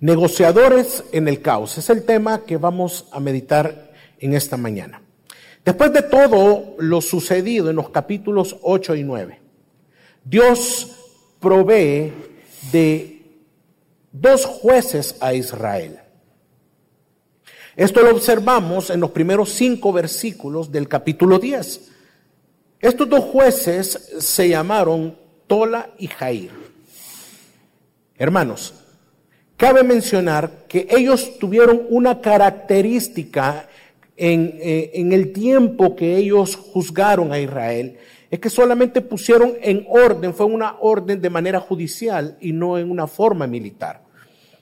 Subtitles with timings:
[0.00, 1.76] Negociadores en el caos.
[1.78, 5.02] Es el tema que vamos a meditar en esta mañana.
[5.64, 9.40] Después de todo lo sucedido en los capítulos 8 y 9,
[10.24, 10.96] Dios
[11.40, 12.12] provee
[12.70, 13.22] de
[14.12, 15.98] dos jueces a Israel.
[17.76, 21.90] Esto lo observamos en los primeros cinco versículos del capítulo 10.
[22.80, 26.50] Estos dos jueces se llamaron Tola y Jair.
[28.16, 28.74] Hermanos,
[29.58, 33.68] cabe mencionar que ellos tuvieron una característica
[34.16, 37.98] en, eh, en, el tiempo que ellos juzgaron a Israel,
[38.30, 42.90] es que solamente pusieron en orden, fue una orden de manera judicial y no en
[42.90, 44.02] una forma militar.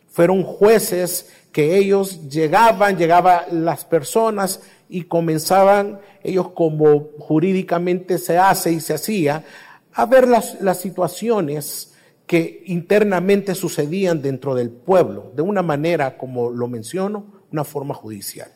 [0.08, 8.72] Fueron jueces que ellos llegaban, llegaban las personas y comenzaban, ellos como jurídicamente se hace
[8.72, 9.44] y se hacía,
[9.92, 11.95] a ver las, las situaciones
[12.26, 18.50] que internamente sucedían dentro del pueblo, de una manera, como lo menciono, una forma judicial.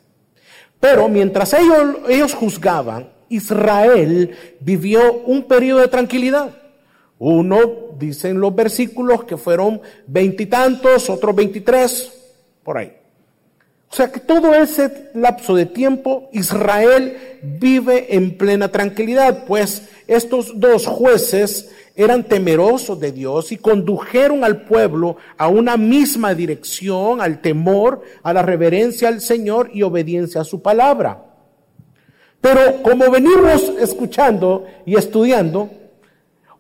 [0.81, 6.57] Pero mientras ellos, ellos juzgaban, Israel vivió un periodo de tranquilidad.
[7.19, 7.59] Uno,
[7.99, 12.13] dicen los versículos, que fueron veintitantos, otros veintitrés,
[12.65, 12.97] por ahí.
[13.91, 20.59] O sea que todo ese lapso de tiempo Israel vive en plena tranquilidad, pues estos
[20.59, 21.71] dos jueces
[22.03, 28.33] eran temerosos de Dios y condujeron al pueblo a una misma dirección, al temor, a
[28.33, 31.27] la reverencia al Señor y obediencia a su palabra.
[32.41, 35.69] Pero como venimos escuchando y estudiando,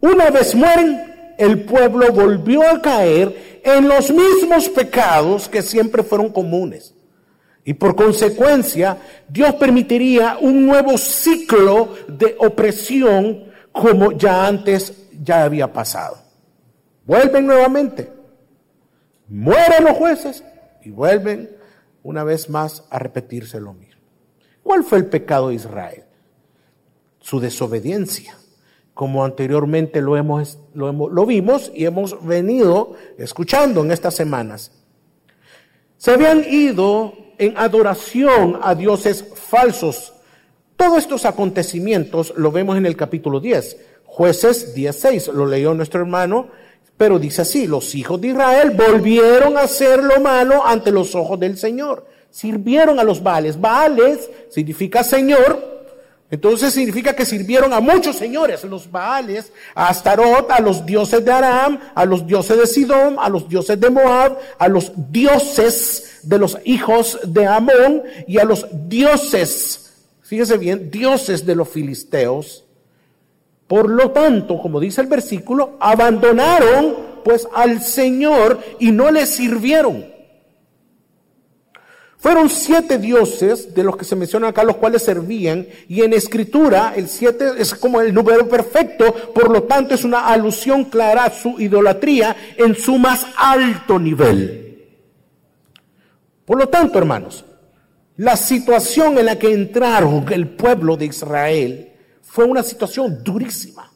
[0.01, 6.29] una vez mueren, el pueblo volvió a caer en los mismos pecados que siempre fueron
[6.29, 6.95] comunes.
[7.65, 15.73] Y por consecuencia, Dios permitiría un nuevo ciclo de opresión como ya antes ya había
[15.73, 16.19] pasado.
[17.05, 18.13] Vuelven nuevamente.
[19.29, 20.43] Mueren los jueces
[20.83, 21.51] y vuelven
[22.03, 24.01] una vez más a repetirse lo mismo.
[24.62, 26.05] ¿Cuál fue el pecado de Israel?
[27.21, 28.34] Su desobediencia
[28.94, 34.73] como anteriormente lo, hemos, lo, lo vimos y hemos venido escuchando en estas semanas.
[35.97, 40.12] Se habían ido en adoración a dioses falsos.
[40.77, 43.90] Todos estos acontecimientos lo vemos en el capítulo 10.
[44.10, 46.48] Jueces 10.6, lo leyó nuestro hermano,
[46.97, 51.38] pero dice así, los hijos de Israel volvieron a hacer lo malo ante los ojos
[51.38, 52.06] del Señor.
[52.31, 53.59] Sirvieron a los Baales.
[53.59, 55.70] Baales significa Señor,
[56.31, 61.32] entonces significa que sirvieron a muchos señores, los Baales, a Astarot, a los dioses de
[61.32, 66.38] Aram, a los dioses de Sidón, a los dioses de Moab, a los dioses de
[66.38, 72.65] los hijos de Amón y a los dioses, fíjese bien, dioses de los filisteos.
[73.70, 80.06] Por lo tanto, como dice el versículo, abandonaron pues al Señor y no le sirvieron.
[82.19, 86.94] Fueron siete dioses de los que se mencionan acá, los cuales servían, y en escritura
[86.97, 91.31] el siete es como el número perfecto, por lo tanto es una alusión clara a
[91.31, 94.88] su idolatría en su más alto nivel.
[96.44, 97.44] Por lo tanto, hermanos,
[98.16, 101.90] la situación en la que entraron el pueblo de Israel
[102.31, 103.91] fue una situación durísima.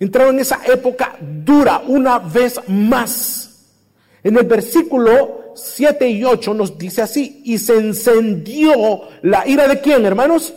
[0.00, 3.76] Entraron en esa época dura una vez más.
[4.24, 9.80] En el versículo 7 y 8 nos dice así, y se encendió la ira de
[9.80, 10.52] quién, hermanos?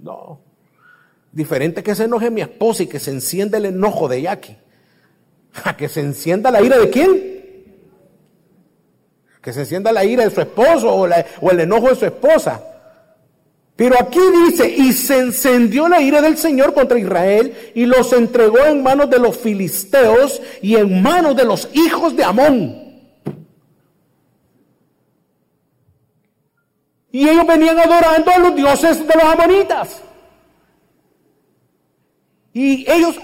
[0.00, 0.40] No.
[1.30, 4.56] Diferente que se enoje mi esposa y que se encienda el enojo de Jackie.
[5.62, 7.32] A que se encienda la ira de quién?
[9.40, 11.08] Que se encienda la ira de su esposo o,
[11.40, 12.71] o el enojo de su esposa.
[13.82, 18.64] Pero aquí dice, y se encendió la ira del Señor contra Israel y los entregó
[18.64, 22.80] en manos de los filisteos y en manos de los hijos de Amón.
[27.10, 30.00] Y ellos venían adorando a los dioses de los amonitas.
[32.52, 33.16] Y ellos,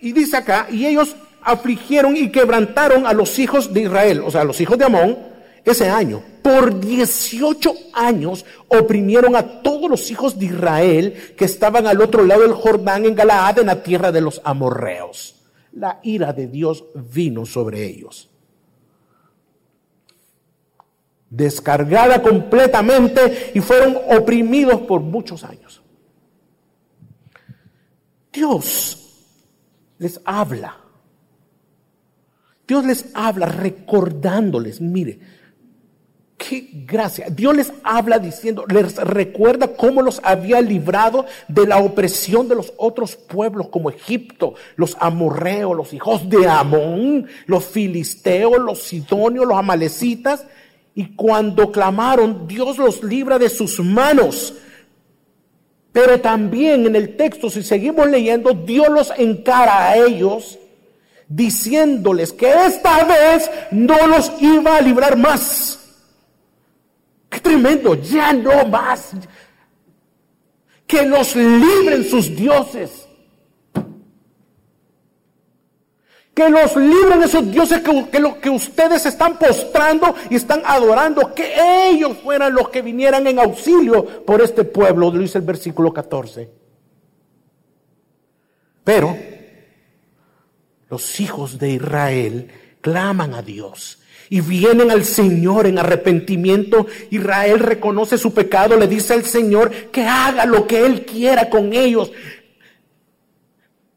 [0.00, 4.40] y dice acá, y ellos afligieron y quebrantaron a los hijos de Israel, o sea,
[4.40, 5.35] a los hijos de Amón,
[5.66, 6.22] ese año.
[6.42, 12.42] Por 18 años oprimieron a todos los hijos de Israel que estaban al otro lado
[12.42, 15.34] del Jordán en Galaad, en la tierra de los amorreos.
[15.72, 18.30] La ira de Dios vino sobre ellos
[21.28, 25.82] descargada completamente y fueron oprimidos por muchos años.
[28.32, 29.16] Dios
[29.98, 30.76] les habla.
[32.66, 35.20] Dios les habla recordándoles, mire,
[36.36, 37.26] qué gracia.
[37.30, 42.72] Dios les habla diciendo, les recuerda cómo los había librado de la opresión de los
[42.76, 49.56] otros pueblos como Egipto, los amorreos, los hijos de Amón, los filisteos, los sidonios, los
[49.56, 50.46] amalecitas.
[50.94, 54.54] Y cuando clamaron, Dios los libra de sus manos.
[55.92, 60.58] Pero también en el texto, si seguimos leyendo, Dios los encara a ellos
[61.28, 65.85] diciéndoles que esta vez no los iba a librar más.
[67.36, 69.10] Qué tremendo, ya no más.
[70.86, 73.06] Que los libren sus dioses.
[76.32, 81.34] Que los libren esos dioses que, que, que ustedes están postrando y están adorando.
[81.34, 86.50] Que ellos fueran los que vinieran en auxilio por este pueblo, dice el versículo 14.
[88.82, 89.14] Pero
[90.88, 92.50] los hijos de Israel
[92.80, 93.98] claman a Dios
[94.28, 96.86] y vienen al Señor en arrepentimiento.
[97.10, 101.72] Israel reconoce su pecado, le dice al Señor que haga lo que Él quiera con
[101.72, 102.10] ellos,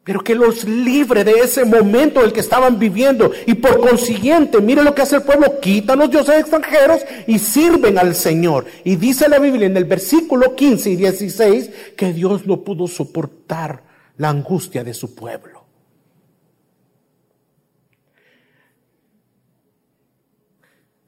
[0.04, 3.32] pero que los libre de ese momento el que estaban viviendo.
[3.46, 7.98] Y por consiguiente, mire lo que hace el pueblo, quitan los dioses extranjeros y sirven
[7.98, 8.66] al Señor.
[8.84, 13.82] Y dice la Biblia en el versículo 15 y 16 que Dios no pudo soportar
[14.16, 15.49] la angustia de su pueblo.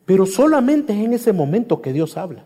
[0.05, 2.45] Pero solamente es en ese momento que Dios habla.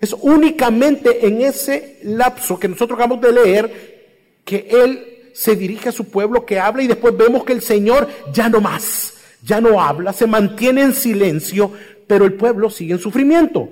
[0.00, 5.92] Es únicamente en ese lapso que nosotros acabamos de leer que Él se dirige a
[5.92, 9.80] su pueblo, que habla y después vemos que el Señor ya no más, ya no
[9.80, 11.72] habla, se mantiene en silencio,
[12.06, 13.68] pero el pueblo sigue en sufrimiento.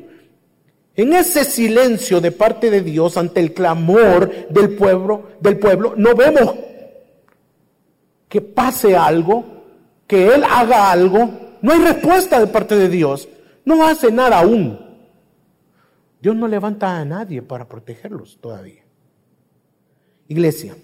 [0.94, 6.14] En ese silencio de parte de Dios ante el clamor del pueblo, del pueblo, no
[6.14, 6.54] vemos
[8.28, 9.44] que pase algo,
[10.06, 13.28] que Él haga algo, no hay respuesta de parte de Dios.
[13.64, 14.78] No hace nada aún.
[16.20, 18.82] Dios no levanta a nadie para protegerlos todavía.
[20.28, 20.76] Iglesia,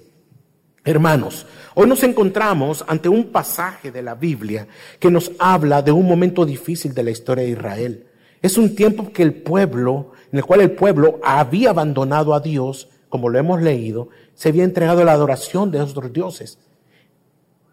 [0.84, 4.67] hermanos, hoy nos encontramos ante un pasaje de la Biblia
[4.99, 8.06] que nos habla de un momento difícil de la historia de Israel.
[8.43, 12.88] Es un tiempo que el pueblo, en el cual el pueblo había abandonado a Dios,
[13.08, 16.58] como lo hemos leído, se había entregado a la adoración de otros dioses.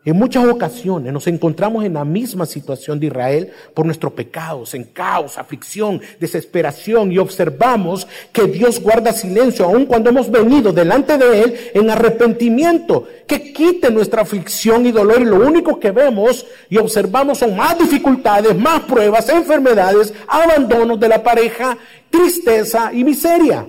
[0.06, 4.84] En muchas ocasiones nos encontramos en la misma situación de Israel por nuestros pecados, en
[4.84, 11.42] caos, aflicción, desesperación y observamos que Dios guarda silencio aun cuando hemos venido delante de
[11.42, 16.78] Él en arrepentimiento, que quite nuestra aflicción y dolor y lo único que vemos y
[16.78, 21.78] observamos son más dificultades, más pruebas, enfermedades, abandonos de la pareja,
[22.10, 23.66] tristeza y miseria.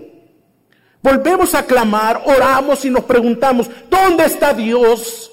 [1.01, 5.31] Volvemos a clamar, oramos y nos preguntamos, ¿dónde está Dios?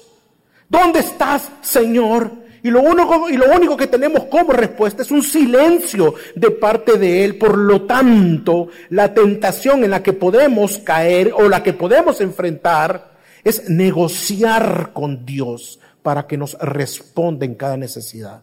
[0.72, 2.30] ¿Dónde estás, Señor?
[2.62, 6.96] Y lo, único, y lo único que tenemos como respuesta es un silencio de parte
[6.96, 7.36] de Él.
[7.36, 13.18] Por lo tanto, la tentación en la que podemos caer o la que podemos enfrentar
[13.44, 18.40] es negociar con Dios para que nos responda en cada necesidad.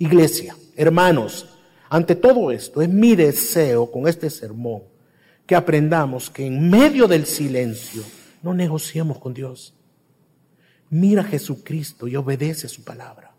[0.00, 1.60] Iglesia, hermanos,
[1.90, 4.82] ante todo esto es mi deseo con este sermón
[5.46, 8.02] que aprendamos que en medio del silencio
[8.42, 9.77] no negociemos con Dios
[10.90, 13.32] mira a Jesucristo y obedece su palabra.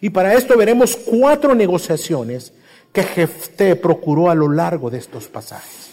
[0.00, 2.52] Y para esto veremos cuatro negociaciones
[2.92, 5.90] que Jefté procuró a lo largo de estos pasajes.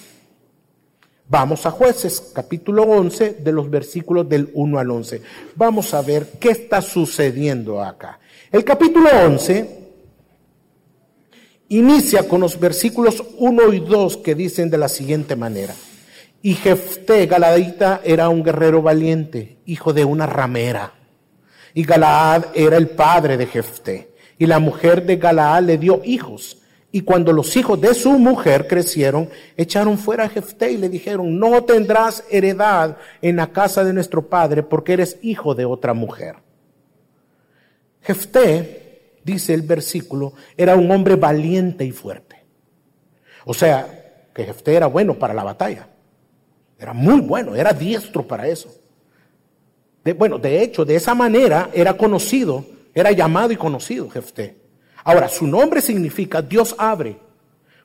[1.27, 5.21] Vamos a jueces, capítulo 11, de los versículos del 1 al 11.
[5.55, 8.19] Vamos a ver qué está sucediendo acá.
[8.51, 9.79] El capítulo 11
[11.69, 15.75] inicia con los versículos 1 y 2 que dicen de la siguiente manera.
[16.41, 20.93] Y Jefté Galadita era un guerrero valiente, hijo de una ramera.
[21.73, 24.13] Y Galaad era el padre de Jefté.
[24.37, 26.61] Y la mujer de Galaad le dio hijos.
[26.91, 31.37] Y cuando los hijos de su mujer crecieron, echaron fuera a Jefté y le dijeron,
[31.37, 36.37] no tendrás heredad en la casa de nuestro padre porque eres hijo de otra mujer.
[38.01, 42.43] Jefté, dice el versículo, era un hombre valiente y fuerte.
[43.45, 45.89] O sea, que Jefté era bueno para la batalla.
[46.80, 48.74] Era muy bueno, era diestro para eso.
[50.18, 54.57] bueno, de hecho, de esa manera era conocido, era llamado y conocido Jefté.
[55.04, 57.18] Ahora, su nombre significa Dios abre,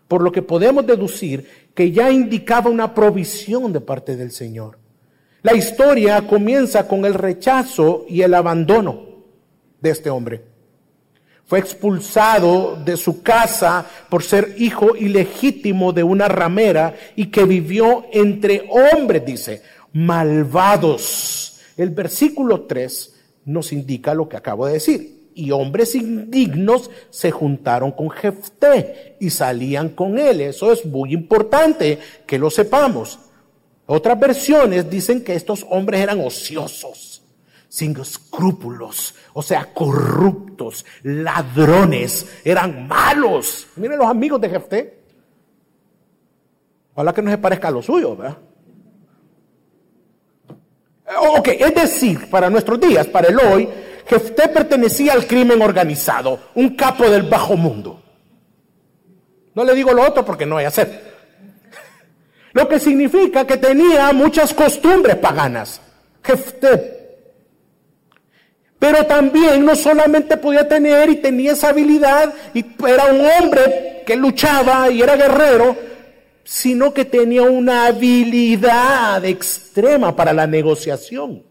[0.07, 4.79] por lo que podemos deducir que ya indicaba una provisión de parte del Señor.
[5.43, 9.05] La historia comienza con el rechazo y el abandono
[9.81, 10.53] de este hombre.
[11.56, 18.68] Expulsado de su casa por ser hijo ilegítimo de una ramera y que vivió entre
[18.70, 21.61] hombres, dice, malvados.
[21.76, 23.14] El versículo 3
[23.46, 25.14] nos indica lo que acabo de decir.
[25.37, 30.40] y hombres indignos se juntaron con Jefté y salían con él.
[30.40, 33.18] Eso es muy importante que lo sepamos.
[33.87, 37.13] Otras versiones dicen que estos hombres eran ociosos,
[37.75, 43.66] sin escrúpulos, o sea, corruptos, ladrones, eran malos.
[43.75, 45.02] Miren los amigos de Jefté.
[46.95, 48.38] Ojalá que no se parezca a lo suyo, ¿verdad?
[51.37, 53.69] Ok, es decir, para nuestros días, para el hoy,
[54.07, 58.00] Jefté pertenecía al crimen organizado, un capo del bajo mundo.
[59.52, 61.12] No le digo lo otro porque no hay a ser.
[62.52, 65.81] Lo que significa que tenía muchas costumbres paganas.
[66.23, 66.94] Jefté.
[68.85, 74.14] Pero también no solamente podía tener y tenía esa habilidad y era un hombre que
[74.14, 75.75] luchaba y era guerrero,
[76.45, 81.45] sino que tenía una habilidad extrema para la negociación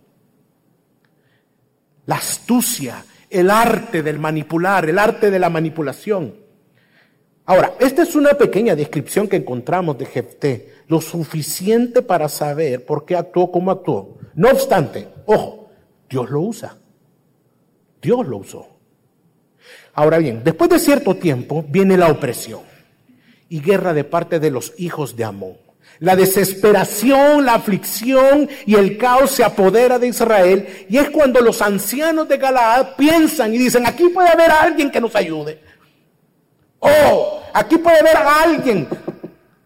[2.05, 6.35] la astucia, el arte del manipular, el arte de la manipulación.
[7.45, 13.05] Ahora, esta es una pequeña descripción que encontramos de Jefté, lo suficiente para saber por
[13.05, 14.19] qué actuó como actuó.
[14.35, 15.69] No obstante, ojo,
[16.07, 16.77] Dios lo usa.
[18.03, 18.67] Dios lo usó.
[19.95, 22.61] Ahora bien, después de cierto tiempo viene la opresión
[23.49, 25.57] y guerra de parte de los hijos de Amón.
[25.99, 31.61] La desesperación, la aflicción y el caos se apodera de Israel y es cuando los
[31.61, 35.61] ancianos de Galaad piensan y dicen, aquí puede haber alguien que nos ayude.
[36.79, 38.87] Oh, aquí puede haber alguien.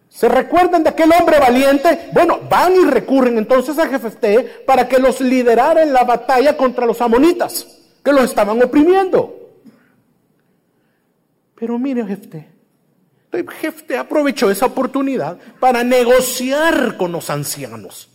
[0.10, 2.10] ¿Se recuerdan de aquel hombre valiente?
[2.12, 6.86] Bueno, van y recurren entonces a Jefté para que los liderara en la batalla contra
[6.86, 7.77] los amonitas,
[8.08, 9.36] que los estaban oprimiendo.
[11.60, 12.48] Pero mire Jefté,
[13.60, 18.10] Jefte aprovechó esa oportunidad para negociar con los ancianos.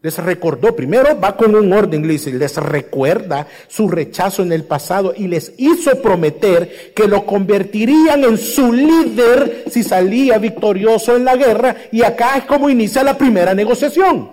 [0.00, 5.26] Les recordó, primero va con un orden, les recuerda su rechazo en el pasado y
[5.26, 11.74] les hizo prometer que lo convertirían en su líder si salía victorioso en la guerra.
[11.90, 14.30] Y acá es como inicia la primera negociación.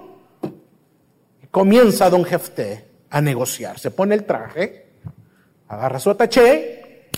[1.50, 3.80] Comienza don Jefté a negociar.
[3.80, 4.88] Se pone el traje,
[5.68, 7.10] agarra su ataché,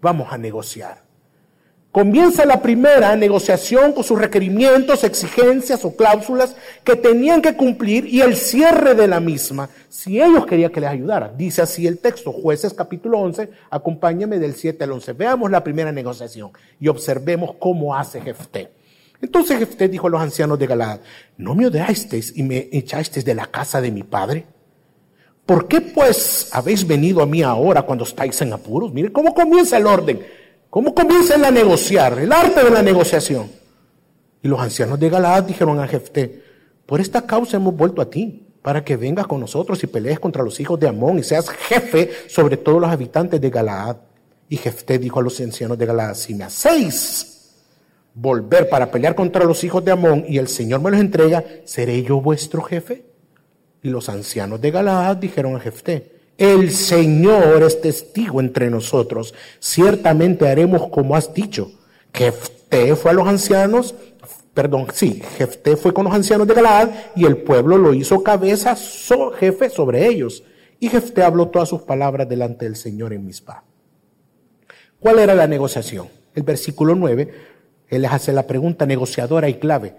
[0.00, 1.06] vamos a negociar.
[1.96, 8.20] Comienza la primera negociación con sus requerimientos, exigencias o cláusulas que tenían que cumplir y
[8.20, 11.32] el cierre de la misma, si ellos querían que les ayudara.
[11.34, 15.14] Dice así el texto, jueces capítulo 11, acompáñame del 7 al 11.
[15.14, 18.68] Veamos la primera negociación y observemos cómo hace Jefté.
[19.22, 21.00] Entonces Jefté dijo a los ancianos de Galaad,
[21.38, 24.44] ¿no me odiasteis y me echasteis de la casa de mi padre?
[25.46, 28.92] ¿Por qué pues habéis venido a mí ahora cuando estáis en apuros?
[28.92, 30.20] Miren cómo comienza el orden.
[30.68, 32.18] ¿Cómo comienzan a negociar?
[32.18, 33.48] El arte de la negociación.
[34.42, 36.42] Y los ancianos de Galaad dijeron a Jefté,
[36.84, 40.42] por esta causa hemos vuelto a ti, para que vengas con nosotros y pelees contra
[40.42, 43.96] los hijos de Amón y seas jefe sobre todos los habitantes de Galaad.
[44.48, 47.54] Y Jefté dijo a los ancianos de Galaad, si me hacéis
[48.12, 52.02] volver para pelear contra los hijos de Amón y el Señor me los entrega, ¿seré
[52.02, 53.15] yo vuestro jefe?
[53.86, 59.32] Y los ancianos de Galaad dijeron a Jefté, el Señor es testigo entre nosotros.
[59.60, 61.70] Ciertamente haremos como has dicho.
[62.12, 63.94] Jefté fue a los ancianos,
[64.52, 68.74] perdón, sí, Jefté fue con los ancianos de Galaad y el pueblo lo hizo cabeza,
[69.38, 70.42] jefe sobre ellos.
[70.80, 73.62] Y Jefté habló todas sus palabras delante del Señor en Mispa.
[74.98, 76.08] ¿Cuál era la negociación?
[76.34, 77.34] El versículo 9,
[77.86, 79.94] él les hace la pregunta negociadora y clave.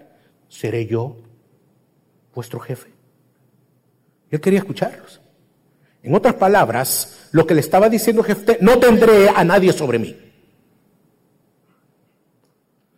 [0.50, 1.16] ¿Seré yo
[2.34, 2.97] vuestro jefe?
[4.32, 5.22] Yo quería escucharlos.
[6.04, 10.16] En otras palabras, lo que le estaba diciendo Jefté, no tendré a nadie sobre mí.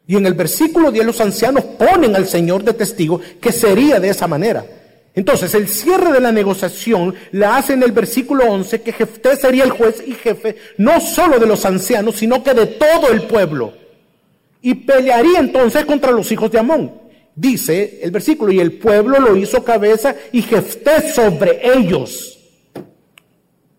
[0.08, 4.10] Y en el versículo 10 los ancianos ponen al Señor de testigo que sería de
[4.10, 4.66] esa manera.
[5.14, 9.64] Entonces, el cierre de la negociación la hace en el versículo 11 que Jefté sería
[9.64, 13.74] el juez y jefe no solo de los ancianos, sino que de todo el pueblo.
[14.62, 17.09] Y pelearía entonces contra los hijos de Amón.
[17.39, 22.38] Dice el versículo, y el pueblo lo hizo cabeza y Jefté sobre ellos.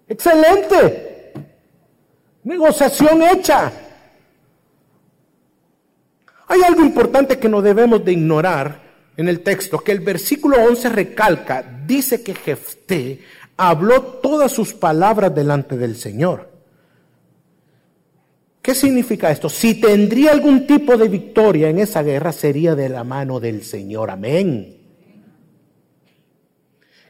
[0.09, 1.35] Excelente.
[2.43, 3.71] Negociación hecha.
[6.47, 8.81] Hay algo importante que no debemos de ignorar
[9.19, 13.21] en el texto, que el versículo 11 recalca, dice que Jefté
[13.59, 16.51] habló todas sus palabras delante del Señor.
[18.63, 19.49] ¿Qué significa esto?
[19.49, 24.11] Si tendría algún tipo de victoria en esa guerra, sería de la mano del Señor.
[24.11, 24.77] Amén.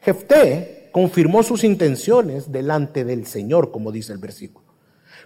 [0.01, 4.65] Jefté confirmó sus intenciones delante del Señor, como dice el versículo.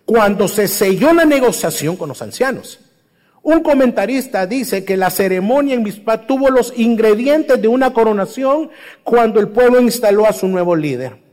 [0.04, 2.80] Cuando se selló la negociación con los ancianos,
[3.42, 8.72] un comentarista dice que la ceremonia en Mispah tuvo los ingredientes de una coronación
[9.04, 11.25] cuando el pueblo instaló a su nuevo líder.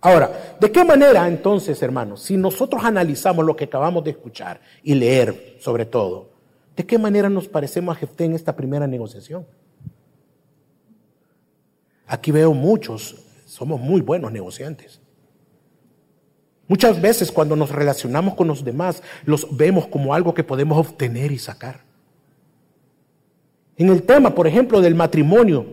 [0.00, 4.94] Ahora, ¿de qué manera entonces, hermanos, si nosotros analizamos lo que acabamos de escuchar y
[4.94, 6.30] leer sobre todo,
[6.76, 9.46] ¿de qué manera nos parecemos a Jefté en esta primera negociación?
[12.06, 15.00] Aquí veo muchos, somos muy buenos negociantes.
[16.68, 21.32] Muchas veces cuando nos relacionamos con los demás, los vemos como algo que podemos obtener
[21.32, 21.80] y sacar.
[23.76, 25.66] En el tema, por ejemplo, del matrimonio,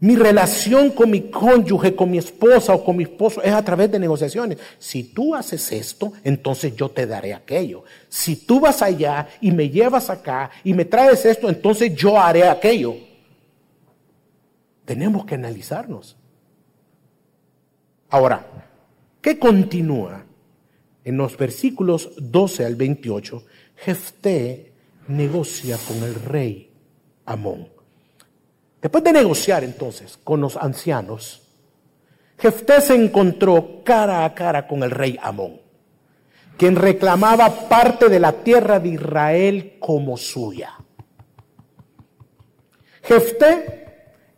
[0.00, 3.90] mi relación con mi cónyuge, con mi esposa o con mi esposo es a través
[3.90, 4.58] de negociaciones.
[4.78, 7.84] Si tú haces esto, entonces yo te daré aquello.
[8.08, 12.46] Si tú vas allá y me llevas acá y me traes esto, entonces yo haré
[12.48, 12.94] aquello.
[14.84, 16.16] Tenemos que analizarnos.
[18.10, 18.46] Ahora,
[19.22, 20.24] ¿qué continúa?
[21.04, 23.42] En los versículos 12 al 28,
[23.76, 24.72] Jefté
[25.08, 26.70] negocia con el rey
[27.24, 27.73] Amón.
[28.84, 31.40] Después de negociar entonces con los ancianos,
[32.36, 35.58] Jefté se encontró cara a cara con el rey Amón,
[36.58, 40.74] quien reclamaba parte de la tierra de Israel como suya.
[43.02, 43.86] Jefté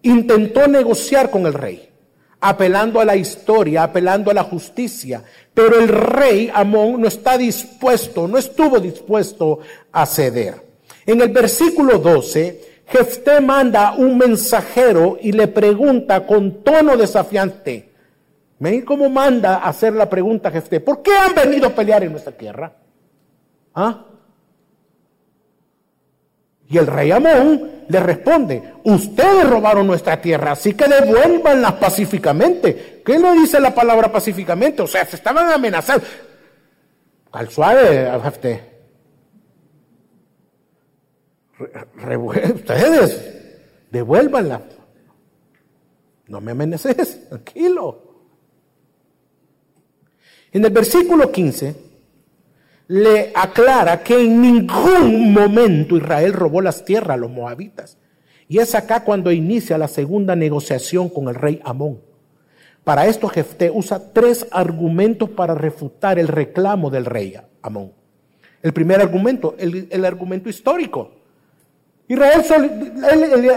[0.03, 1.91] intentó negociar con el rey,
[2.39, 8.29] apelando a la historia, apelando a la justicia, pero el rey Amón no está dispuesto,
[8.29, 9.59] no estuvo dispuesto
[9.91, 10.65] a ceder.
[11.05, 17.93] En el versículo 12, Jefté manda un mensajero y le pregunta con tono desafiante.
[18.59, 20.81] ¿Ven cómo manda hacer la pregunta Jefté?
[20.81, 22.73] ¿Por qué han venido a pelear en nuestra tierra?
[23.75, 24.05] ¿Ah?
[26.69, 33.03] Y el rey Amón le responde, ustedes robaron nuestra tierra, así que devuélvanla pacíficamente.
[33.05, 34.83] ¿Qué le dice la palabra pacíficamente?
[34.83, 36.05] O sea, se estaban amenazando.
[37.33, 38.76] Al suave, Jefté
[42.55, 43.35] ustedes,
[43.91, 44.63] devuélvanla.
[46.29, 48.03] No me amenaces, tranquilo.
[50.53, 51.87] En el versículo 15
[52.89, 57.99] le aclara que en ningún momento Israel robó las tierras a los moabitas.
[58.49, 62.01] Y es acá cuando inicia la segunda negociación con el rey Amón.
[62.85, 67.93] Para esto Jefté usa tres argumentos para refutar el reclamo del rey Amón.
[68.63, 71.11] El primer argumento, el, el argumento histórico.
[72.09, 72.45] Israel,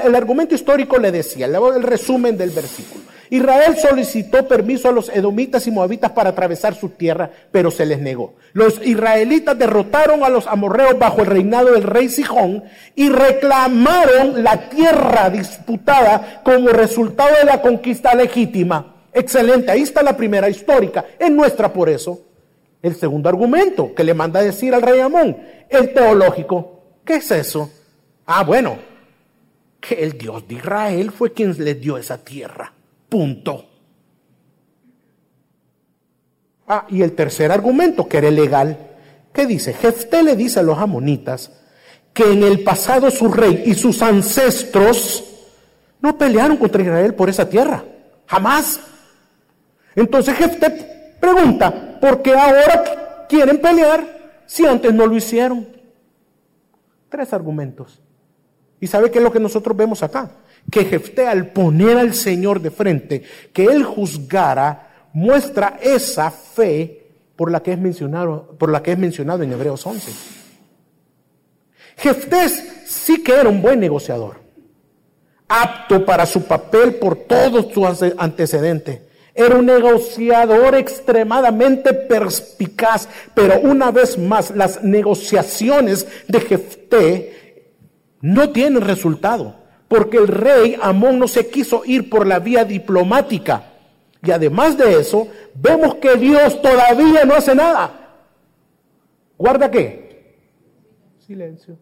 [0.05, 3.03] el, argumento histórico le decía, el resumen del versículo.
[3.29, 7.99] Israel solicitó permiso a los edomitas y moabitas para atravesar su tierra, pero se les
[7.99, 8.33] negó.
[8.53, 12.63] Los israelitas derrotaron a los amorreos bajo el reinado del rey Sijón
[12.95, 18.95] y reclamaron la tierra disputada como resultado de la conquista legítima.
[19.13, 22.21] Excelente, ahí está la primera histórica, es nuestra por eso.
[22.81, 25.37] El segundo argumento que le manda a decir al rey Amón,
[25.69, 27.69] el teológico, ¿qué es eso?
[28.31, 28.77] Ah, bueno,
[29.81, 32.71] que el Dios de Israel fue quien les dio esa tierra.
[33.09, 33.65] Punto.
[36.67, 38.77] Ah, y el tercer argumento, que era legal,
[39.33, 39.73] ¿qué dice?
[39.73, 41.51] Jefté le dice a los amonitas
[42.13, 45.23] que en el pasado su rey y sus ancestros
[45.99, 47.83] no pelearon contra Israel por esa tierra.
[48.27, 48.79] Jamás.
[49.95, 55.67] Entonces Jefté pregunta, ¿por qué ahora quieren pelear si antes no lo hicieron?
[57.09, 58.03] Tres argumentos.
[58.79, 60.31] ¿Y sabe qué es lo que nosotros vemos acá?
[60.71, 67.51] Que Jefté al poner al Señor de frente, que él juzgara, muestra esa fe por
[67.51, 70.11] la que es mencionado, por la que es mencionado en Hebreos 11.
[71.97, 72.49] Jefté
[72.85, 74.37] sí que era un buen negociador,
[75.47, 79.01] apto para su papel por todos sus antecedentes.
[79.33, 87.38] Era un negociador extremadamente perspicaz, pero una vez más las negociaciones de Jefté
[88.21, 89.55] no tiene resultado,
[89.87, 93.65] porque el rey Amón no se quiso ir por la vía diplomática.
[94.21, 98.17] Y además de eso, vemos que Dios todavía no hace nada.
[99.37, 100.35] ¿Guarda qué?
[101.25, 101.77] Silencio.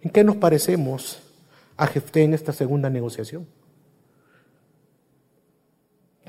[0.00, 1.22] ¿En qué nos parecemos
[1.76, 3.46] a Jefté en esta segunda negociación?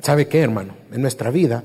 [0.01, 0.75] ¿Sabe qué, hermano?
[0.91, 1.63] En nuestra vida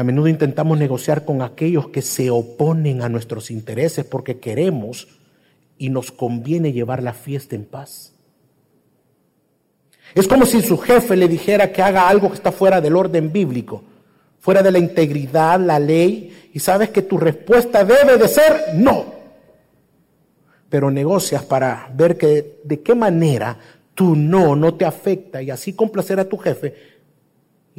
[0.00, 5.08] a menudo intentamos negociar con aquellos que se oponen a nuestros intereses porque queremos
[5.76, 8.14] y nos conviene llevar la fiesta en paz.
[10.14, 13.30] Es como si su jefe le dijera que haga algo que está fuera del orden
[13.30, 13.82] bíblico,
[14.38, 19.04] fuera de la integridad, la ley, y sabes que tu respuesta debe de ser no.
[20.70, 23.58] Pero negocias para ver que de qué manera
[23.94, 26.99] tu no no te afecta y así complacer a tu jefe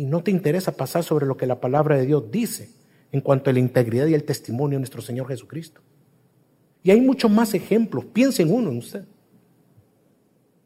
[0.02, 2.72] y no te interesa pasar sobre lo que la palabra de Dios dice
[3.12, 5.80] en cuanto a la integridad y el testimonio de nuestro Señor Jesucristo.
[6.82, 8.06] Y hay muchos más ejemplos.
[8.06, 9.06] Piensen uno en usted.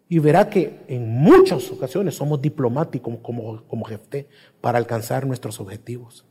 [0.08, 4.30] Y verá que en muchas ocasiones somos diplomáticos como, como Jefté
[4.62, 6.26] para alcanzar nuestros objetivos.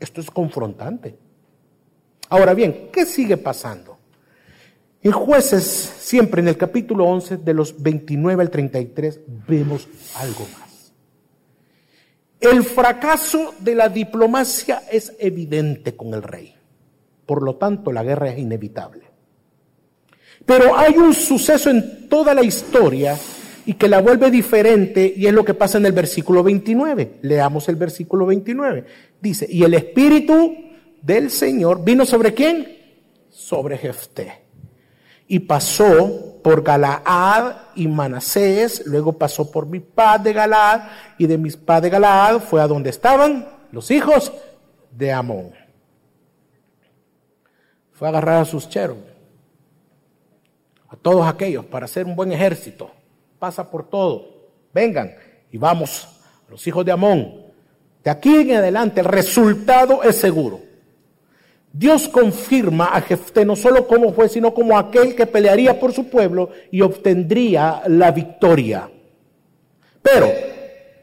[0.00, 1.16] Esto es confrontante.
[2.28, 3.98] Ahora bien, ¿qué sigue pasando?
[5.00, 10.71] En jueces, siempre en el capítulo 11, de los 29 al 33, vemos algo más.
[12.42, 16.52] El fracaso de la diplomacia es evidente con el rey.
[17.24, 19.02] Por lo tanto, la guerra es inevitable.
[20.44, 23.16] Pero hay un suceso en toda la historia
[23.64, 27.20] y que la vuelve diferente y es lo que pasa en el versículo 29.
[27.22, 28.84] Leamos el versículo 29.
[29.20, 30.52] Dice, y el espíritu
[31.00, 32.76] del Señor vino sobre quién?
[33.30, 34.42] Sobre Jefté.
[35.28, 40.82] Y pasó por Galaad y Manasés, luego pasó por Mispad de Galaad
[41.18, 44.32] y de Mispad de Galaad fue a donde estaban los hijos
[44.90, 45.52] de Amón.
[47.92, 48.96] Fue a agarrar a sus cheros,
[50.88, 52.90] a todos aquellos para hacer un buen ejército.
[53.38, 54.26] Pasa por todo.
[54.74, 55.14] Vengan
[55.50, 56.08] y vamos,
[56.48, 57.46] los hijos de Amón.
[58.02, 60.71] De aquí en adelante el resultado es seguro.
[61.72, 66.08] Dios confirma a Jefté no solo como fue, sino como aquel que pelearía por su
[66.08, 68.90] pueblo y obtendría la victoria.
[70.02, 70.28] Pero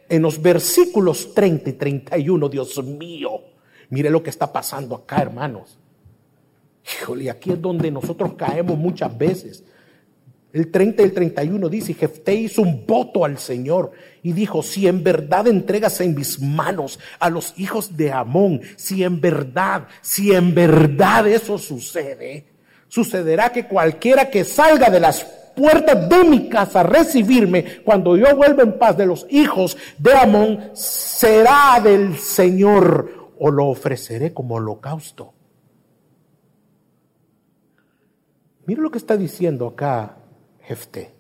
[0.07, 3.41] en los versículos 30 y 31, Dios mío,
[3.89, 5.77] mire lo que está pasando acá, hermanos.
[6.85, 9.63] Híjole, aquí es donde nosotros caemos muchas veces.
[10.51, 13.91] El 30 y el 31 dice, Jefté hizo un voto al Señor
[14.23, 19.03] y dijo, si en verdad entregas en mis manos a los hijos de Amón, si
[19.03, 22.47] en verdad, si en verdad eso sucede,
[22.87, 25.23] sucederá que cualquiera que salga de las
[25.55, 30.13] puertas de mi casa a recibirme cuando yo vuelva en paz de los hijos de
[30.13, 35.33] Amón, será del Señor o lo ofreceré como holocausto.
[38.65, 40.15] Mira lo que está diciendo acá
[40.69, 41.11] Jefté.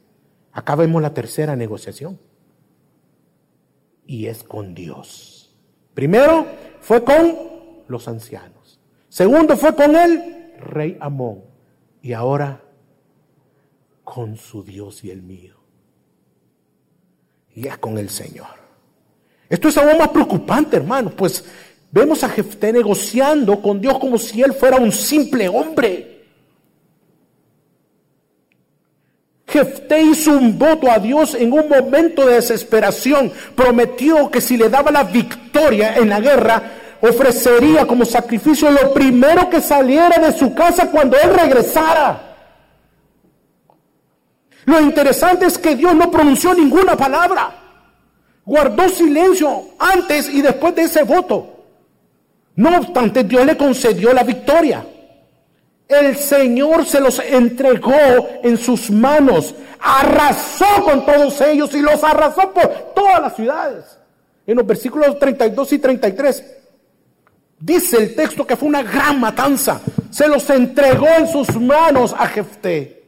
[0.51, 2.19] Acá vemos la tercera negociación.
[4.05, 5.55] Y es con Dios.
[5.95, 6.45] Primero
[6.81, 7.35] fue con
[7.87, 8.79] los ancianos.
[9.09, 11.45] Segundo fue con el rey Amón.
[12.03, 12.63] Y ahora
[14.03, 15.55] con su Dios y el mío.
[17.55, 18.59] Y es con el Señor.
[19.49, 21.43] Esto es aún más preocupante, hermano, pues
[21.91, 26.18] vemos a Jefté negociando con Dios como si él fuera un simple hombre.
[29.51, 33.31] Jefté hizo un voto a Dios en un momento de desesperación.
[33.55, 36.61] Prometió que si le daba la victoria en la guerra,
[37.01, 42.25] ofrecería como sacrificio lo primero que saliera de su casa cuando él regresara.
[44.65, 47.55] Lo interesante es que Dios no pronunció ninguna palabra.
[48.45, 51.55] Guardó silencio antes y después de ese voto.
[52.55, 54.85] No obstante, Dios le concedió la victoria.
[55.89, 57.91] El Señor se los entregó
[58.43, 63.97] en sus manos, arrasó con todos ellos y los arrasó por todas las ciudades.
[64.45, 66.45] En los versículos 32 y 33
[67.59, 69.81] dice el texto que fue una gran matanza.
[70.11, 73.03] Se los entregó en sus manos a Jefté.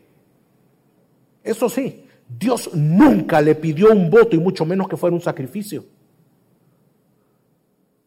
[1.43, 5.85] Eso sí, Dios nunca le pidió un voto y mucho menos que fuera un sacrificio.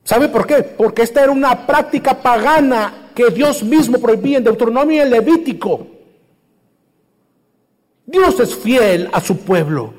[0.05, 0.63] ¿Sabe por qué?
[0.63, 5.87] Porque esta era una práctica pagana que Dios mismo prohibía en Deuteronomio y en Levítico.
[8.05, 9.95] Dios es fiel a su pueblo.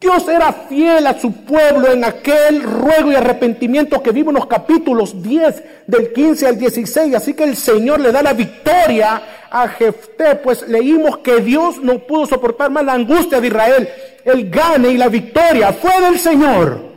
[0.00, 4.46] Dios era fiel a su pueblo en aquel ruego y arrepentimiento que vimos en los
[4.46, 7.14] capítulos 10 del 15 al 16.
[7.16, 9.20] Así que el Señor le da la victoria
[9.50, 13.88] a Jefté, pues leímos que Dios no pudo soportar más la angustia de Israel.
[14.24, 16.87] El gane y la victoria fue del Señor.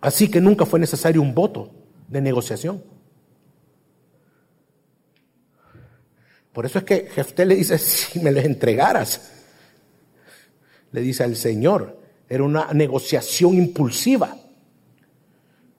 [0.00, 1.70] Así que nunca fue necesario un voto
[2.08, 2.82] de negociación.
[6.52, 9.32] Por eso es que Jefté le dice, si me les entregaras,
[10.92, 14.36] le dice al Señor, era una negociación impulsiva.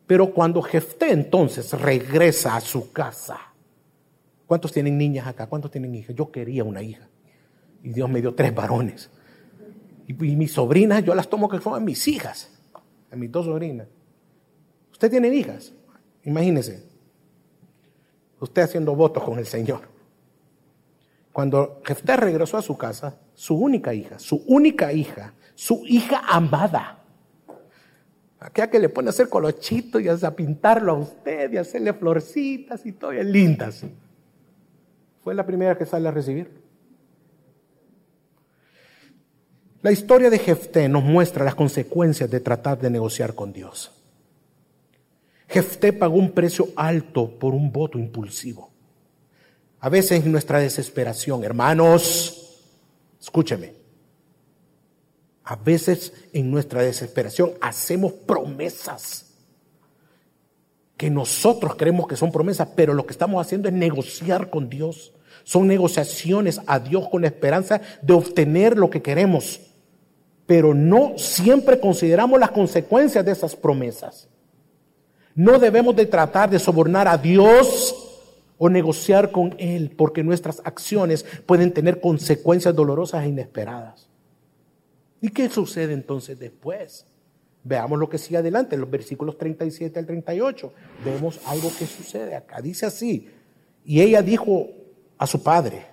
[0.05, 3.39] Pero cuando Jefté entonces regresa a su casa,
[4.45, 5.47] ¿cuántos tienen niñas acá?
[5.47, 6.15] ¿Cuántos tienen hijas?
[6.15, 7.09] Yo quería una hija
[7.83, 9.09] y Dios me dio tres varones.
[10.07, 12.49] Y, mis sobrinas, yo las tomo que son mis hijas,
[13.11, 13.87] a mis dos sobrinas.
[14.97, 15.73] Usted tiene hijas,
[16.23, 16.83] imagínese.
[18.39, 19.81] Usted haciendo votos con el Señor.
[21.31, 27.03] Cuando Jefté regresó a su casa, su única hija, su única hija, su hija amada,
[28.39, 31.93] aquella que le pone a hacer colochitos y a pintarlo a usted y a hacerle
[31.93, 33.85] florcitas y todo, lindas,
[35.23, 36.49] fue la primera que sale a recibir.
[39.83, 43.96] La historia de Jefté nos muestra las consecuencias de tratar de negociar con Dios.
[45.47, 48.69] Jefté pagó un precio alto por un voto impulsivo.
[49.79, 52.61] A veces en nuestra desesperación, hermanos,
[53.21, 53.73] escúcheme,
[55.43, 59.27] a veces en nuestra desesperación hacemos promesas
[60.97, 65.13] que nosotros creemos que son promesas, pero lo que estamos haciendo es negociar con Dios.
[65.43, 69.61] Son negociaciones a Dios con la esperanza de obtener lo que queremos,
[70.47, 74.27] pero no siempre consideramos las consecuencias de esas promesas.
[75.37, 77.95] No debemos de tratar de sobornar a Dios
[78.57, 84.09] o negociar con Él, porque nuestras acciones pueden tener consecuencias dolorosas e inesperadas.
[85.21, 87.05] ¿Y qué sucede entonces después?
[87.63, 90.73] Veamos lo que sigue adelante, en los versículos 37 al 38.
[91.05, 92.59] Vemos algo que sucede acá.
[92.59, 93.29] Dice así,
[93.85, 94.69] y ella dijo
[95.19, 95.85] a su padre,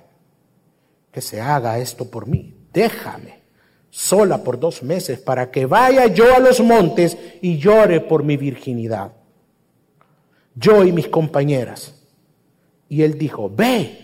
[1.13, 3.45] que se haga esto por mí, déjame
[3.91, 8.37] sola por dos meses para que vaya yo a los montes y llore por mi
[8.37, 9.13] virginidad,
[10.55, 12.03] yo y mis compañeras.
[12.89, 14.01] Y él dijo, ve.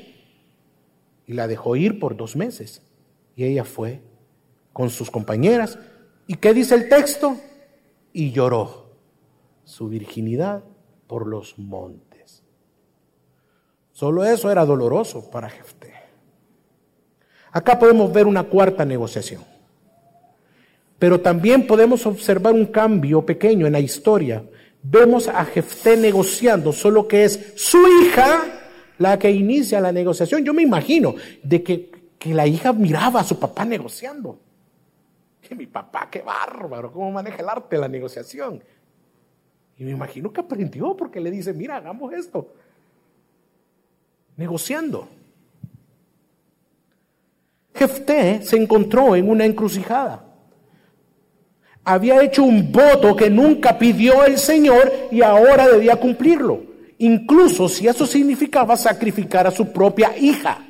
[1.27, 2.83] Y la dejó ir por dos meses.
[3.37, 4.01] Y ella fue
[4.73, 5.79] con sus compañeras.
[6.27, 7.37] ¿Y qué dice el texto?
[8.13, 8.91] Y lloró
[9.65, 10.65] su virginidad
[11.07, 12.43] por los montes.
[13.93, 15.93] Solo eso era doloroso para Jefté.
[17.53, 19.43] Acá podemos ver una cuarta negociación.
[20.99, 24.45] Pero también podemos observar un cambio pequeño en la historia.
[24.83, 28.45] Vemos a Jefté negociando, solo que es su hija
[28.99, 30.45] la que inicia la negociación.
[30.45, 34.39] Yo me imagino de que, que la hija miraba a su papá negociando
[35.55, 38.63] mi papá, qué bárbaro, cómo maneja el arte de la negociación.
[39.77, 42.55] Y me imagino que aprendió porque le dice, mira, hagamos esto.
[44.37, 45.09] Negociando.
[47.75, 50.25] Jefté se encontró en una encrucijada.
[51.91, 56.63] Había hecho un voto que nunca pidió el Señor y ahora debía cumplirlo.
[56.99, 60.65] Incluso si eso significaba sacrificar a su propia hija.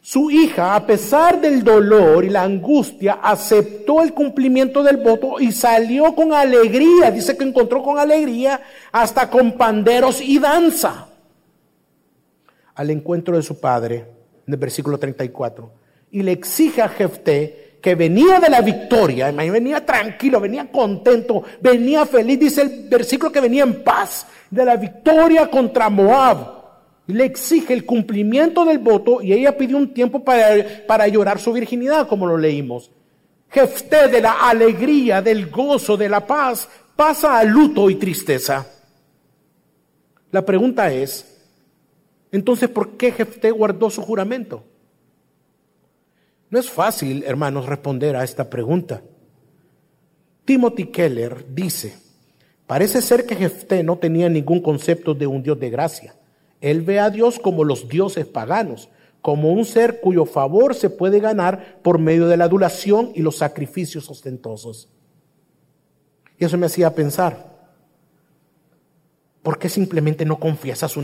[0.00, 5.50] Su hija, a pesar del dolor y la angustia, aceptó el cumplimiento del voto y
[5.50, 7.10] salió con alegría.
[7.10, 8.60] Dice que encontró con alegría
[8.92, 11.08] hasta con panderos y danza
[12.76, 14.06] al encuentro de su padre,
[14.46, 15.72] en el versículo 34.
[16.12, 22.04] Y le exige a Jefté que venía de la victoria, venía tranquilo, venía contento, venía
[22.06, 26.56] feliz, dice el versículo que venía en paz, de la victoria contra Moab
[27.06, 31.52] le exige el cumplimiento del voto y ella pidió un tiempo para, para llorar su
[31.52, 32.90] virginidad, como lo leímos.
[33.48, 38.66] Jefté de la alegría, del gozo, de la paz, pasa a luto y tristeza.
[40.32, 41.32] La pregunta es,
[42.32, 44.64] entonces, ¿por qué Jefté guardó su juramento?
[46.50, 49.02] No es fácil, hermanos, responder a esta pregunta.
[50.44, 51.96] Timothy Keller dice,
[52.66, 56.14] parece ser que Jefté no tenía ningún concepto de un Dios de gracia
[56.60, 58.88] él ve a Dios como los dioses paganos,
[59.20, 63.36] como un ser cuyo favor se puede ganar por medio de la adulación y los
[63.36, 64.88] sacrificios ostentosos.
[66.38, 67.56] Y eso me hacía pensar,
[69.42, 71.02] ¿por qué simplemente no confiesa su,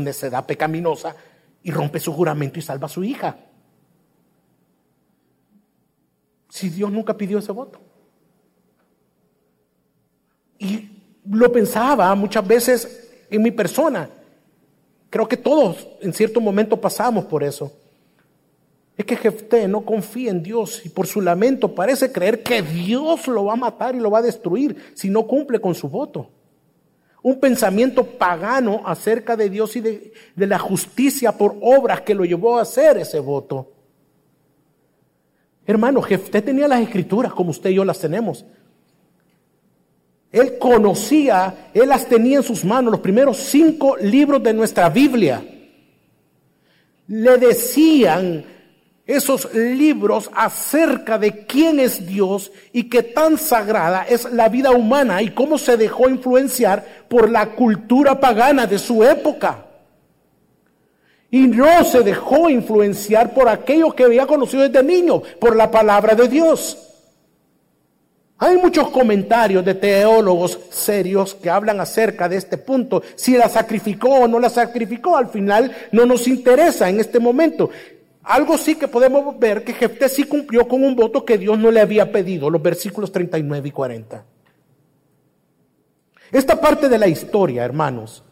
[0.00, 1.16] necedad pecaminosa
[1.62, 3.36] y rompe su juramento y salva a su hija?
[6.50, 7.80] Si Dios nunca pidió ese voto.
[10.58, 10.90] Y
[11.24, 14.10] lo pensaba muchas veces en mi persona.
[15.08, 17.72] Creo que todos en cierto momento pasamos por eso.
[18.96, 23.26] Es que Jefté no confía en Dios y por su lamento parece creer que Dios
[23.28, 26.28] lo va a matar y lo va a destruir si no cumple con su voto.
[27.22, 32.24] Un pensamiento pagano acerca de Dios y de, de la justicia por obras que lo
[32.24, 33.72] llevó a hacer ese voto.
[35.66, 38.44] Hermano, Jefté tenía las escrituras como usted y yo las tenemos.
[40.32, 45.42] Él conocía, él las tenía en sus manos, los primeros cinco libros de nuestra Biblia.
[47.08, 48.44] Le decían
[49.06, 55.20] esos libros acerca de quién es Dios y qué tan sagrada es la vida humana
[55.20, 59.66] y cómo se dejó influenciar por la cultura pagana de su época.
[61.30, 66.14] Y no se dejó influenciar por aquello que había conocido desde niño, por la palabra
[66.14, 66.90] de Dios.
[68.42, 73.02] Hay muchos comentarios de teólogos serios que hablan acerca de este punto.
[73.14, 77.68] Si la sacrificó o no la sacrificó, al final no nos interesa en este momento.
[78.22, 81.70] Algo sí que podemos ver que Jefté sí cumplió con un voto que Dios no
[81.70, 84.24] le había pedido, los versículos 39 y 40.
[86.32, 88.24] Esta parte de la historia, hermanos,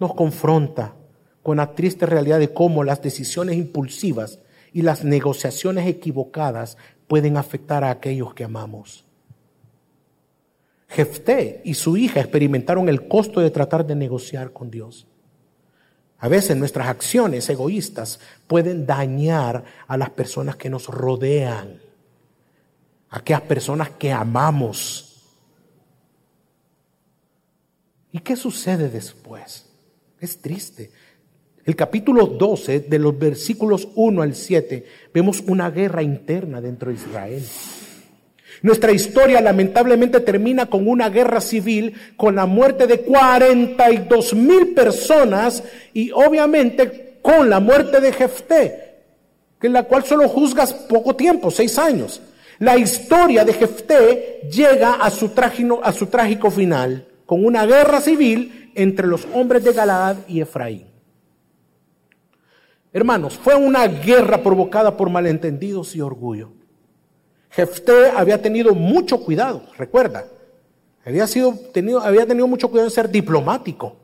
[0.00, 0.92] nos confronta
[1.44, 4.38] con la triste realidad de cómo las decisiones impulsivas
[4.72, 9.04] y las negociaciones equivocadas pueden afectar a aquellos que amamos.
[10.88, 15.06] Jefté y su hija experimentaron el costo de tratar de negociar con Dios.
[16.18, 21.78] A veces nuestras acciones egoístas pueden dañar a las personas que nos rodean,
[23.10, 25.26] a aquellas personas que amamos.
[28.12, 29.68] ¿Y qué sucede después?
[30.20, 30.90] Es triste.
[31.64, 36.96] El capítulo 12, de los versículos 1 al 7, vemos una guerra interna dentro de
[36.96, 37.42] Israel.
[38.60, 45.62] Nuestra historia lamentablemente termina con una guerra civil, con la muerte de 42 mil personas
[45.94, 48.94] y obviamente con la muerte de Jefté,
[49.58, 52.20] que la cual solo juzgas poco tiempo, seis años.
[52.58, 58.02] La historia de Jefté llega a su, trágico, a su trágico final, con una guerra
[58.02, 60.93] civil entre los hombres de Galaad y Efraín.
[62.94, 66.52] Hermanos, fue una guerra provocada por malentendidos y orgullo.
[67.50, 70.26] Jefté había tenido mucho cuidado, recuerda.
[71.04, 73.96] Había, sido, tenido, había tenido mucho cuidado en ser diplomático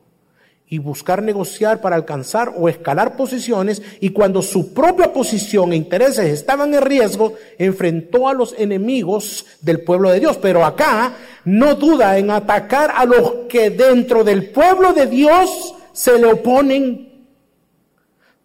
[0.67, 6.25] y buscar negociar para alcanzar o escalar posiciones y cuando su propia posición e intereses
[6.25, 10.37] estaban en riesgo, enfrentó a los enemigos del pueblo de Dios.
[10.37, 11.13] Pero acá
[11.45, 17.10] no duda en atacar a los que dentro del pueblo de Dios se le oponen.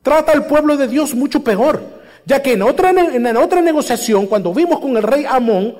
[0.06, 1.82] Trata al pueblo de Dios mucho peor.
[2.24, 5.74] Ya que en otra, en otra negociación, cuando vimos con el rey Amón,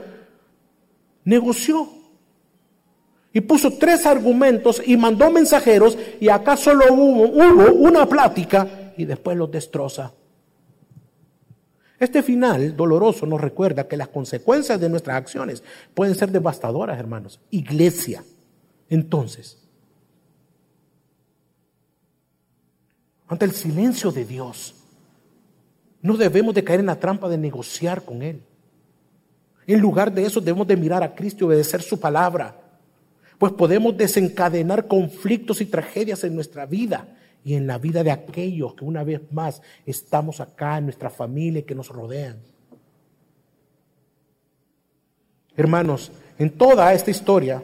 [1.22, 1.88] negoció.
[3.32, 9.04] Y puso tres argumentos y mandó mensajeros y acá solo hubo, hubo una plática y
[9.04, 10.12] después los destroza.
[12.00, 15.62] Este final doloroso nos recuerda que las consecuencias de nuestras acciones
[15.94, 17.38] pueden ser devastadoras, hermanos.
[17.50, 18.24] Iglesia.
[18.88, 19.65] Entonces,
[23.28, 24.74] ante el silencio de Dios,
[26.02, 28.42] no debemos de caer en la trampa de negociar con Él.
[29.66, 32.56] En lugar de eso debemos de mirar a Cristo y obedecer su palabra.
[33.38, 37.08] Pues podemos desencadenar conflictos y tragedias en nuestra vida
[37.44, 41.62] y en la vida de aquellos que una vez más estamos acá en nuestra familia
[41.62, 42.38] que nos rodean.
[45.56, 47.62] Hermanos, en toda esta historia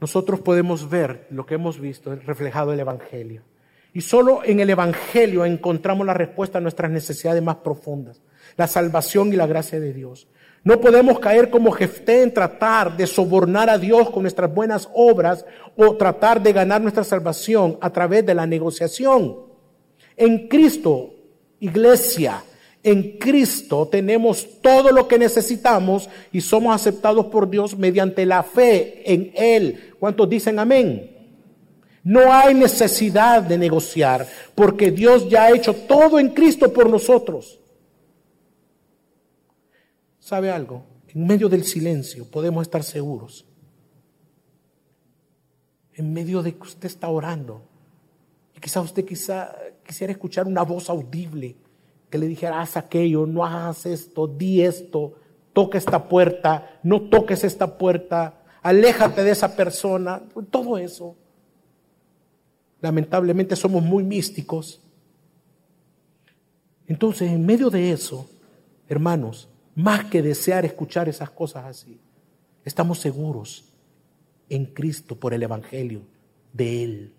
[0.00, 3.42] nosotros podemos ver lo que hemos visto reflejado en el Evangelio.
[3.94, 8.22] Y solo en el Evangelio encontramos la respuesta a nuestras necesidades más profundas,
[8.56, 10.28] la salvación y la gracia de Dios.
[10.64, 15.44] No podemos caer como Jefté en tratar de sobornar a Dios con nuestras buenas obras
[15.76, 19.38] o tratar de ganar nuestra salvación a través de la negociación.
[20.16, 21.14] En Cristo,
[21.58, 22.44] iglesia,
[22.84, 29.02] en Cristo tenemos todo lo que necesitamos y somos aceptados por Dios mediante la fe
[29.12, 29.94] en Él.
[29.98, 31.11] ¿Cuántos dicen amén?
[32.04, 37.60] No hay necesidad de negociar porque Dios ya ha hecho todo en Cristo por nosotros.
[40.18, 40.84] ¿Sabe algo?
[41.08, 43.46] En medio del silencio podemos estar seguros.
[45.94, 47.62] En medio de que usted está orando.
[48.56, 49.54] Y quizá usted quizá
[49.86, 51.56] quisiera escuchar una voz audible
[52.10, 55.14] que le dijera, haz aquello, no hagas esto, di esto,
[55.52, 61.16] toca esta puerta, no toques esta puerta, aléjate de esa persona, todo eso
[62.82, 64.82] lamentablemente somos muy místicos.
[66.86, 68.28] Entonces, en medio de eso,
[68.88, 72.00] hermanos, más que desear escuchar esas cosas así,
[72.64, 73.72] estamos seguros
[74.48, 76.02] en Cristo por el Evangelio
[76.52, 77.14] de Él.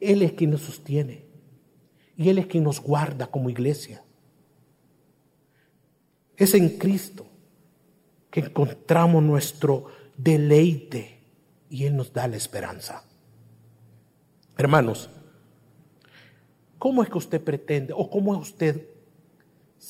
[0.00, 1.26] Él es quien nos sostiene
[2.16, 4.02] y Él es quien nos guarda como iglesia.
[6.36, 7.26] Es en Cristo
[8.30, 11.18] que encontramos nuestro deleite
[11.68, 13.04] y Él nos da la esperanza.
[14.62, 15.10] Hermanos,
[16.78, 18.86] ¿cómo es que usted pretende o cómo es usted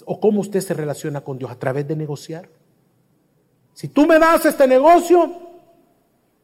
[0.06, 2.48] o cómo usted se relaciona con Dios a través de negociar?
[3.74, 5.30] Si tú me das este negocio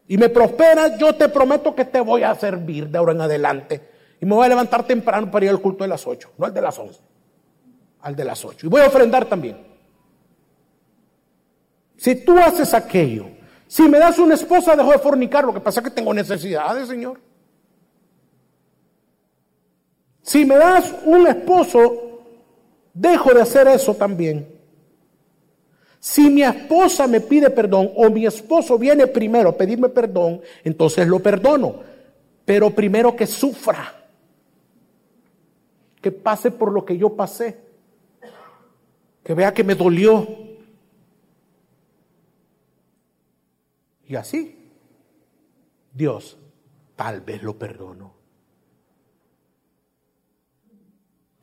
[0.07, 3.88] y me prosperas, yo te prometo que te voy a servir de ahora en adelante.
[4.21, 6.53] Y me voy a levantar temprano para ir al culto de las 8, no al
[6.53, 7.01] de las 11,
[8.03, 8.67] al de las 8.
[8.67, 9.57] Y voy a ofrendar también.
[11.97, 13.25] Si tú haces aquello,
[13.67, 16.88] si me das una esposa, dejo de fornicar, lo que pasa es que tengo necesidades,
[16.88, 17.28] Señor.
[20.29, 22.21] Si me das un esposo,
[22.93, 24.47] dejo de hacer eso también.
[25.99, 31.09] Si mi esposa me pide perdón o mi esposo viene primero a pedirme perdón, entonces
[31.09, 31.77] lo perdono.
[32.45, 34.07] Pero primero que sufra,
[36.02, 37.59] que pase por lo que yo pasé,
[39.25, 40.29] que vea que me dolió.
[44.07, 44.71] Y así,
[45.94, 46.37] Dios
[46.96, 48.17] tal vez lo perdono.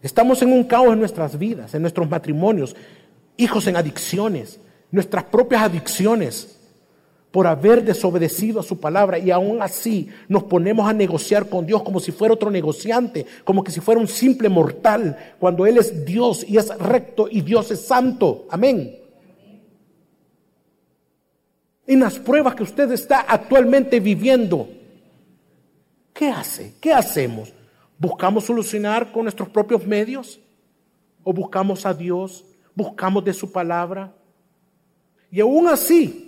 [0.02, 2.76] Estamos en un caos en nuestras vidas, en nuestros matrimonios,
[3.38, 4.60] hijos en adicciones,
[4.92, 6.52] nuestras propias adicciones.
[7.36, 11.84] por haber desobedecido a su palabra y aún así nos ponemos a negociar con Dios
[11.84, 16.06] como si fuera otro negociante, como que si fuera un simple mortal, cuando Él es
[16.06, 18.48] Dios y es recto y Dios es santo.
[18.50, 18.98] Amén.
[21.86, 24.70] En las pruebas que usted está actualmente viviendo,
[26.14, 26.76] ¿qué hace?
[26.80, 27.52] ¿Qué hacemos?
[27.98, 30.40] ¿Buscamos solucionar con nuestros propios medios?
[31.24, 32.46] ¿O buscamos a Dios?
[32.74, 34.14] ¿Buscamos de su palabra?
[35.32, 36.26] Y aún así,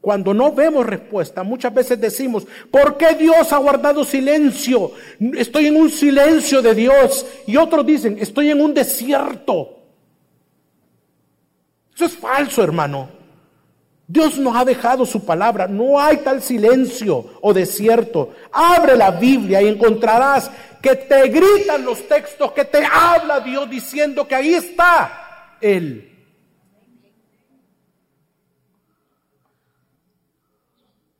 [0.00, 4.92] cuando no vemos respuesta, muchas veces decimos, ¿por qué Dios ha guardado silencio?
[5.36, 7.26] Estoy en un silencio de Dios.
[7.46, 9.76] Y otros dicen, estoy en un desierto.
[11.94, 13.19] Eso es falso, hermano.
[14.10, 15.68] Dios nos ha dejado su palabra.
[15.68, 18.34] No hay tal silencio o desierto.
[18.50, 20.50] Abre la Biblia y encontrarás
[20.82, 26.08] que te gritan los textos, que te habla Dios diciendo que ahí está Él.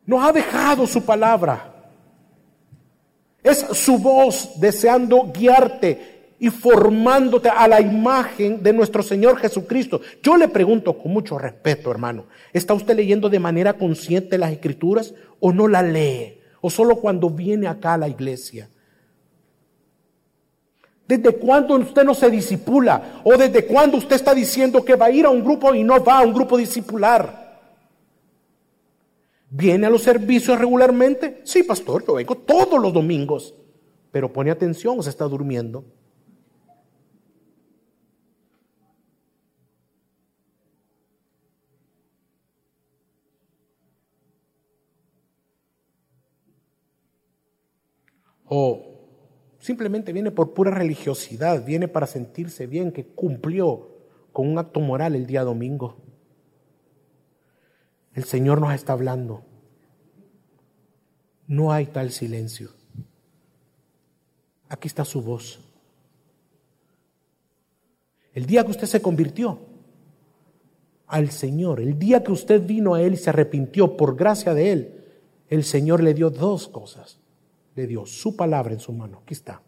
[0.05, 1.73] Nos ha dejado su palabra.
[3.41, 10.01] Es su voz deseando guiarte y formándote a la imagen de nuestro Señor Jesucristo.
[10.23, 15.15] Yo le pregunto con mucho respeto, hermano, ¿está usted leyendo de manera consciente las escrituras
[15.39, 16.41] o no la lee?
[16.63, 18.71] ¿O solo cuando viene acá a la iglesia?
[21.07, 23.21] ¿Desde cuándo usted no se disipula?
[23.23, 26.03] ¿O desde cuándo usted está diciendo que va a ir a un grupo y no
[26.03, 27.61] va a un grupo discipular?
[29.51, 31.43] ¿Viene a los servicios regularmente?
[31.45, 33.55] Sí, pastor, yo vengo todos los domingos.
[34.11, 35.85] Pero pone atención se está durmiendo.
[48.53, 48.83] O
[49.61, 53.91] simplemente viene por pura religiosidad, viene para sentirse bien que cumplió
[54.33, 55.99] con un acto moral el día domingo.
[58.13, 59.45] El Señor nos está hablando.
[61.47, 62.71] No hay tal silencio.
[64.69, 65.61] Aquí está su voz.
[68.35, 69.61] El día que usted se convirtió
[71.07, 74.73] al Señor, el día que usted vino a Él y se arrepintió por gracia de
[74.73, 75.05] Él,
[75.49, 77.20] el Señor le dio dos cosas.
[77.75, 79.21] Le dio su palabra en su mano.
[79.23, 79.63] Aquí está.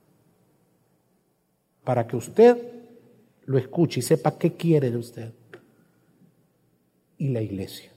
[1.85, 2.57] Para que usted
[3.45, 5.33] lo escuche y sepa qué quiere de usted.
[7.19, 7.93] Y la iglesia.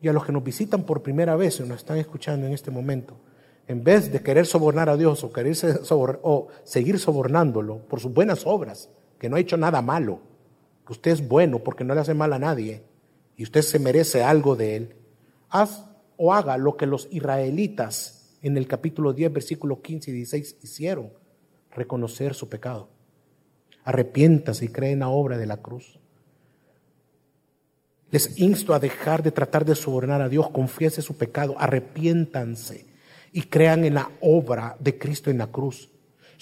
[0.00, 2.70] y a los que nos visitan por primera vez y nos están escuchando en este
[2.70, 3.16] momento,
[3.68, 5.56] en vez de querer sobornar a Dios o, querer
[5.90, 10.20] o seguir sobornándolo por sus buenas obras, que no ha hecho nada malo,
[10.86, 12.82] que usted es bueno porque no le hace mal a nadie
[13.40, 14.96] y usted se merece algo de él,
[15.48, 15.86] haz
[16.18, 21.10] o haga lo que los israelitas en el capítulo 10, versículo 15 y 16 hicieron,
[21.70, 22.90] reconocer su pecado.
[23.82, 25.98] Arrepiéntase y cree en la obra de la cruz.
[28.10, 32.84] Les insto a dejar de tratar de sobornar a Dios, confiese su pecado, arrepiéntanse
[33.32, 35.88] y crean en la obra de Cristo en la cruz.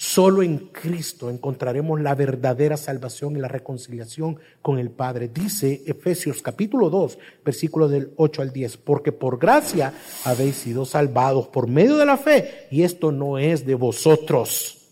[0.01, 5.27] Solo en Cristo encontraremos la verdadera salvación y la reconciliación con el Padre.
[5.27, 9.93] Dice Efesios capítulo 2, versículo del 8 al 10, porque por gracia
[10.23, 14.87] habéis sido salvados por medio de la fe, y esto no es de vosotros,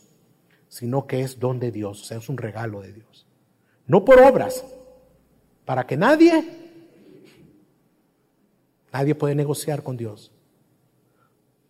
[0.68, 3.26] sino que es don de Dios, o sea, es un regalo de Dios.
[3.86, 4.66] No por obras,
[5.64, 6.44] para que nadie
[8.92, 10.32] Nadie puede negociar con Dios.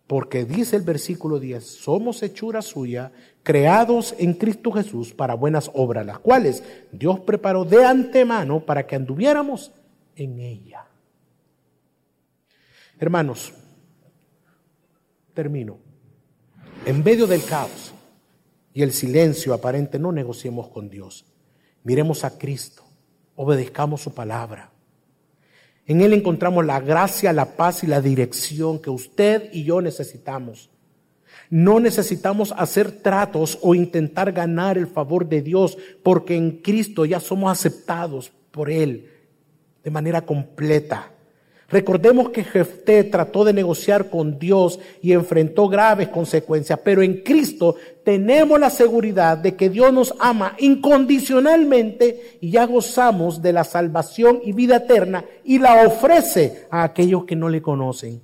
[0.08, 6.06] Porque dice el versículo 10, somos hechura suya, creados en Cristo Jesús para buenas obras,
[6.06, 9.70] las cuales Dios preparó de antemano para que anduviéramos
[10.16, 10.86] en ella.
[12.98, 13.52] Hermanos,
[15.34, 15.78] termino.
[16.86, 17.92] En medio del caos
[18.72, 21.26] y el silencio aparente, no negociemos con Dios.
[21.84, 22.82] Miremos a Cristo,
[23.36, 24.72] obedezcamos su palabra
[25.88, 30.70] en Él encontramos la gracia, la paz y la dirección que usted y yo necesitamos.
[31.48, 37.20] No necesitamos hacer tratos o intentar ganar el favor de Dios, porque en Cristo ya
[37.20, 39.10] somos aceptados por Él
[39.82, 41.10] de manera completa.
[41.70, 47.76] Recordemos que Jefté trató de negociar con Dios y enfrentó graves consecuencias, pero en Cristo
[48.04, 54.40] tenemos la seguridad de que Dios nos ama incondicionalmente y ya gozamos de la salvación
[54.42, 58.22] y vida eterna y la ofrece a aquellos que no le conocen.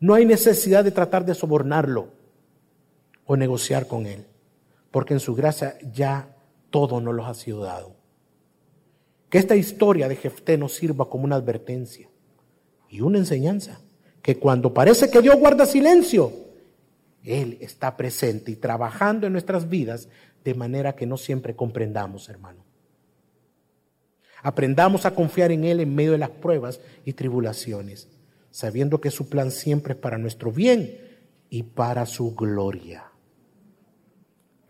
[0.00, 2.08] No hay necesidad de tratar de sobornarlo
[3.24, 4.26] o negociar con él,
[4.90, 6.34] porque en su gracia ya
[6.70, 7.94] todo nos lo ha sido dado.
[9.30, 12.08] Que esta historia de Jefté nos sirva como una advertencia
[12.94, 13.80] y una enseñanza,
[14.22, 16.32] que cuando parece que Dios guarda silencio,
[17.24, 20.08] Él está presente y trabajando en nuestras vidas
[20.44, 22.64] de manera que no siempre comprendamos, hermano.
[24.44, 28.06] Aprendamos a confiar en Él en medio de las pruebas y tribulaciones,
[28.52, 30.96] sabiendo que su plan siempre es para nuestro bien
[31.50, 33.10] y para su gloria.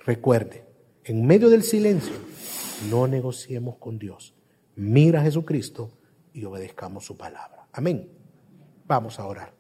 [0.07, 0.65] Recuerde,
[1.05, 2.15] en medio del silencio,
[2.89, 4.33] no negociemos con Dios.
[4.77, 5.91] Mira a Jesucristo
[6.33, 7.69] y obedezcamos su palabra.
[7.71, 8.14] Amén.
[8.85, 9.54] Vamos a orar.